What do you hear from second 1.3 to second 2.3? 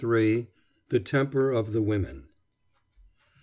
OF THE WOMEN.